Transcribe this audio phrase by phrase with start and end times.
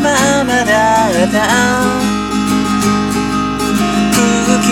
[0.00, 1.36] ままだった
[4.12, 4.18] 空
[4.62, 4.66] 気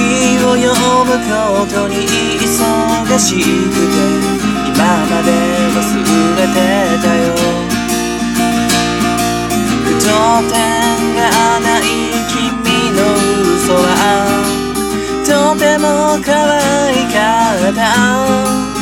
[0.45, 0.73] を読
[1.05, 1.93] むことに
[2.39, 3.87] 忙しくて
[4.69, 5.29] 今まで
[5.75, 5.79] 忘
[6.37, 6.57] れて
[7.03, 7.23] たよ。
[9.85, 10.55] 句読点
[11.15, 11.21] が
[11.61, 11.81] ない
[12.29, 12.35] 君
[12.93, 12.99] の
[13.57, 13.79] 嘘は
[15.25, 15.29] と
[15.59, 15.85] ても
[16.23, 17.17] 可愛か
[17.71, 18.74] った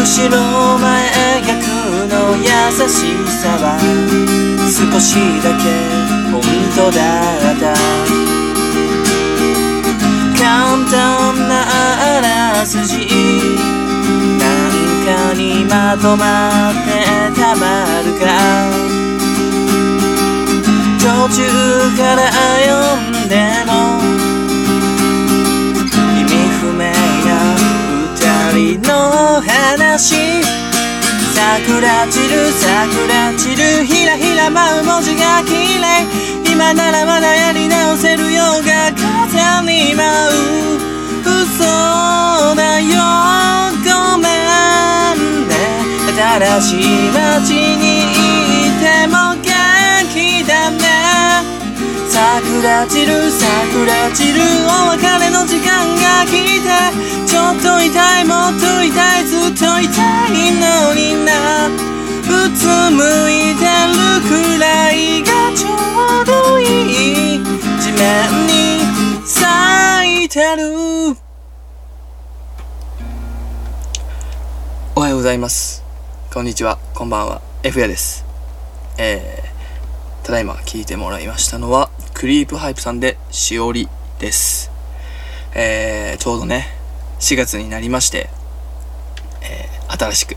[0.00, 0.88] 後ろ前
[1.42, 1.52] 逆
[2.08, 2.48] の優
[2.88, 2.90] し
[3.28, 3.76] さは
[4.66, 5.14] 少し
[5.44, 5.62] だけ
[6.32, 6.40] 本
[6.74, 6.98] 当だ
[7.52, 7.62] った。
[10.38, 10.48] 簡
[10.90, 10.96] 単
[11.48, 13.06] なあらすじ
[14.38, 14.72] なん
[15.04, 16.88] かにまとまって
[17.38, 18.24] たまるか。
[20.98, 21.38] 途中
[21.98, 22.18] から
[22.62, 22.70] 読
[23.26, 23.34] んで
[23.66, 23.70] も
[29.40, 30.42] 話。
[31.34, 36.06] 桜散る桜散るひらひら舞う文字が綺麗。
[36.52, 41.20] 今ならまだやり直せるようが風に舞う。
[41.24, 41.64] 嘘
[42.54, 43.00] だよ。
[43.84, 45.18] ごめん
[45.48, 45.52] ね。
[46.40, 47.89] 新しい街に
[52.60, 56.68] 桜散る桜散るお別れの時間が来て
[57.26, 59.88] ちょっと痛いもっと痛いずっと痛
[60.28, 61.70] いのになう
[62.54, 65.68] つむいてるくらいがちょ
[66.20, 67.40] うどいい
[67.80, 68.84] 地面に
[69.26, 71.16] 咲いてる
[74.94, 75.82] おはようございます。
[76.30, 76.78] こんにちは。
[76.94, 77.40] こんばんは。
[77.62, 78.26] F やです。
[78.98, 81.89] えー、ただいま聞いてもらいましたのは
[82.20, 83.88] クリープハイプさんでしおり
[84.18, 84.70] です。
[85.54, 86.66] えー、ちょうどね
[87.18, 88.28] 4月になりまして、
[89.42, 90.36] えー、新しく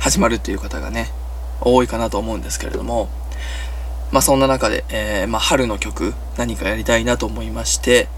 [0.00, 1.12] 始まるという方がね
[1.60, 3.08] 多いかなと思うんですけれども
[4.10, 8.08] まあそんな中で、えー、まあ、春の曲何かやりたいなと思いまして、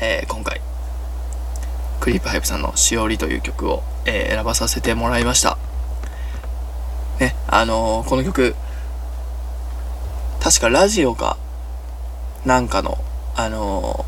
[0.00, 0.60] えー、今回
[1.98, 5.58] クリープハイプさんの「しおり」という曲を、えー、選ばさせてもらいました。
[7.18, 8.54] ねあのこの曲
[10.42, 11.36] 確かラジオか。
[12.44, 12.98] なんかの
[13.36, 14.04] あの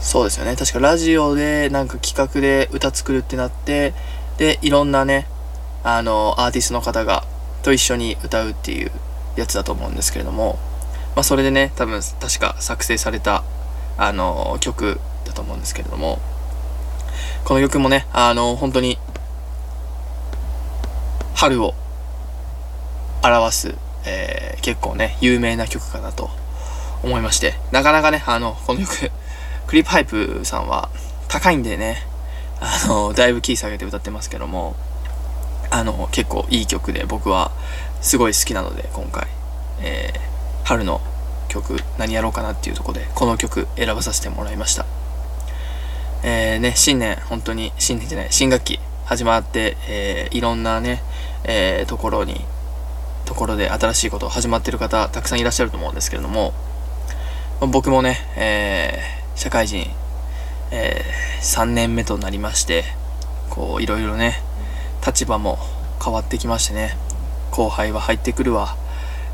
[0.00, 0.56] そうですよね。
[0.56, 3.92] 確かラジオでなんか企画で歌作るってなって
[4.38, 5.26] でいろんなね
[5.84, 7.24] あのアーティストの方が
[7.62, 8.90] と一緒に歌うっていう
[9.36, 10.58] やつだと思うんですけれども
[11.14, 13.44] まあそれでね多分確か作成された
[13.98, 16.18] あの曲だと思うんですけれども
[17.44, 18.96] この曲もねあの本当に
[21.34, 21.74] 春を
[23.22, 26.30] 表す、えー、結構ね有名な曲かなと
[27.02, 29.10] 思いましてなかなかねあのこの曲
[29.66, 30.88] クリープハイプさんは
[31.28, 32.06] 高いんでね
[32.60, 34.74] あのだいぶキー下げて歌ってますけども
[35.70, 37.52] あの結構いい曲で僕は
[38.00, 39.28] すごい好きなので今回、
[39.80, 41.00] えー、春の
[41.48, 44.86] 曲何やろうかなっていうとこでこの曲選ばさせてもらいました。
[46.22, 51.02] えー、ね新年本当に新年じゃない新学期始まって、えー、いろんなね、
[51.44, 52.44] えー、ところに
[53.30, 56.52] ところで新しいこと始まってる方たくさんいらっしゃると思うんですけれども
[57.60, 59.86] 僕もね、えー、社会人、
[60.72, 62.82] えー、3年目となりまして
[63.48, 64.42] こういろいろね
[65.06, 65.58] 立場も
[66.04, 66.96] 変わってきましてね
[67.52, 68.74] 後輩は入ってくるわ、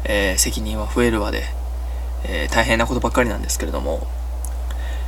[0.05, 1.45] えー、責任は増えるわで、
[2.29, 4.07] え、大変なことばっかりなんですけれども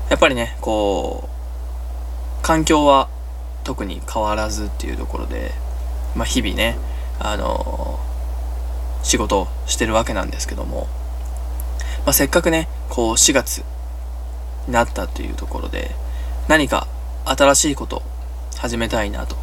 [0.08, 3.10] やっぱりねこう環境は
[3.64, 5.52] 特に変わらずっていうところで、
[6.16, 6.78] まあ、日々ね
[7.18, 8.17] あのー、
[9.08, 10.86] 仕事をしてるわけなんですけども、
[12.04, 13.64] まあ、せっかくねこう4月
[14.66, 15.92] になったというところで
[16.46, 16.86] 何か
[17.24, 18.02] 新しいことを
[18.58, 19.36] 始めたいなと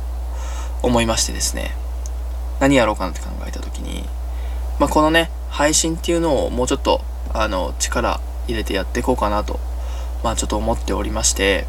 [0.83, 1.71] 思いましてですね。
[2.59, 4.03] 何やろうかなって考えた時に、
[4.79, 7.01] まあ、このね配信っていうのをもうちょっと
[7.33, 9.59] あの力入れてやっていこうかなと
[10.23, 11.65] まあちょっと思っておりまして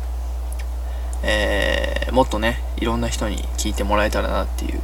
[1.22, 4.80] えー、もっとねいろんな人に聞いてもらえたらなっていう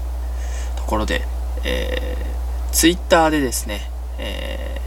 [0.77, 1.23] ところで、
[1.65, 3.83] えー、Twitter でですね、
[4.19, 4.81] え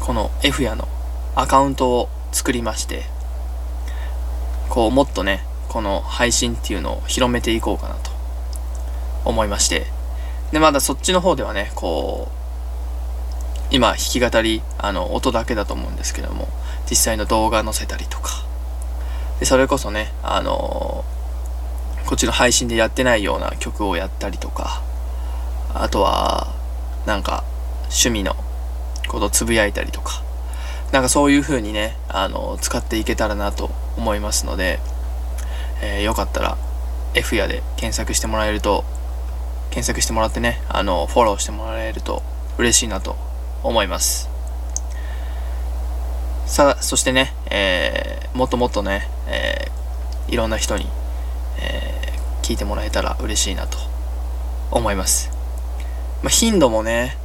[0.00, 0.88] ー、この F やの
[1.36, 3.04] アカウントを作りまして
[4.68, 8.10] こうもっとねこの配信っていうのを広めていこうかなと
[9.24, 9.86] 思いまして
[10.50, 16.48] でまだそっちの方ではねこう今弾き語りあの音だけだと思うんですけども
[16.90, 18.44] 実際の動画載せたりとか
[19.38, 24.82] でそれこそねあのー、こっちの配信でやってないような曲をやったりとか
[25.72, 26.59] あとは
[27.06, 27.44] なんか
[27.84, 28.36] 趣味の
[29.08, 30.22] ことつぶやいたりとか
[30.92, 34.80] なんかそういう風にね、あの、使っていけたらなと思いますので、
[35.82, 36.58] えー、よかったら
[37.14, 38.84] F やで検索してもらえると、
[39.70, 42.22] 検索してもらってね、あの、フォローしてもらえると
[42.58, 43.16] 嬉しいなと
[43.62, 44.28] 思います。
[46.46, 50.86] さあ、そしてね、えー、もっともっとね、えー、いろんな人に、
[51.60, 53.78] えー、聞いてもらえたら嬉しいなと
[54.72, 55.39] 思います。
[56.22, 57.16] まあ、頻度もね、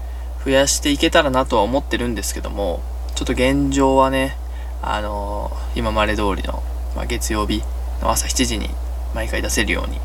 [0.46, 2.82] 増やしていけたらなとは思ってるんですけども、
[3.16, 4.38] ちょっと現状はね、
[4.82, 6.64] あのー、今まで通りの、
[6.96, 7.64] まあ、月曜日
[8.02, 8.70] の朝7時に
[9.14, 10.00] 毎回出せるように、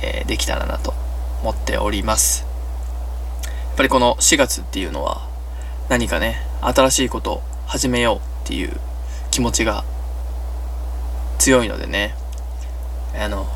[0.00, 0.94] えー、できたらなと
[1.42, 2.46] 思っております。
[3.44, 5.28] やっぱりこの4月っていうのは
[5.88, 8.78] 何かね、新しいことを始めようっていう
[9.30, 9.84] 気持ちが
[11.38, 12.14] 強いのでね、
[13.18, 13.46] あの、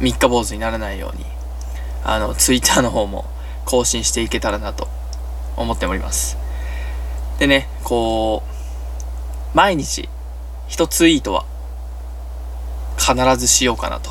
[0.00, 1.26] 三日坊主にならないように、
[2.04, 3.26] あの、ツイッターの方も
[3.68, 4.88] 更新していけたらなと
[5.54, 6.38] 思っております。
[7.38, 10.08] でね、こう、毎日
[10.68, 11.44] 一ツイートは
[12.96, 14.10] 必ずしようかなと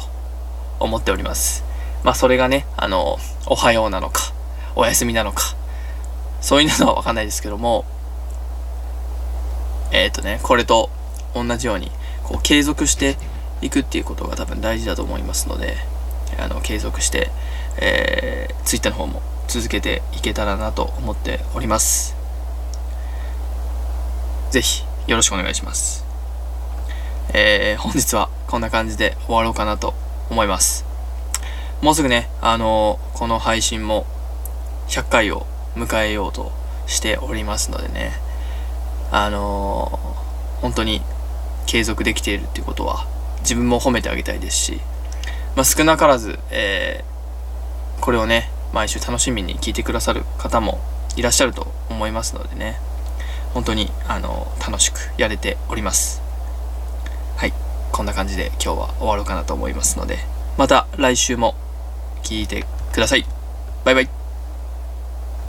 [0.80, 1.64] 思っております。
[2.04, 3.18] まあそれがね、あの、
[3.48, 4.32] おはようなのか、
[4.76, 5.56] お休みなのか、
[6.40, 7.84] そういうのはわかんないですけども、
[9.92, 10.92] えっ、ー、とね、これと
[11.34, 11.92] 同じように、
[12.24, 13.18] こう継続して
[13.64, 15.78] いくっていうことが多分大事だと思いますので、
[16.38, 17.32] あの、継続して、
[17.78, 22.16] えー、ツイッターの方も続けていけたらなと思っております。
[24.52, 26.06] ぜひよろしくお願いします。
[27.34, 29.94] えー、本日はこんな感じで終わろうかなと
[30.30, 30.86] 思います。
[31.82, 34.06] もうすぐね、あのー、この配信も
[34.88, 35.46] 100回を
[35.76, 36.52] 迎えようと
[36.86, 38.14] しておりますのでね、
[39.12, 41.02] あのー、本当に
[41.66, 43.06] 継続できているっていうことは
[43.42, 44.80] 自分も褒めてあげたいですし、
[45.56, 50.80] まあ、少なからず、えー、これをね、毎週楽しみに聞いてくださる方も
[51.16, 52.80] いらっしゃると思いますのでね、
[53.54, 56.22] 本当に、あの、楽しくやれております。
[57.38, 57.54] はい。
[57.92, 60.20] こんな感じで今日は終わろうかなと思いますので、
[60.58, 61.56] また来週も
[62.24, 63.26] 聞いてください。
[63.84, 64.17] バイバイ。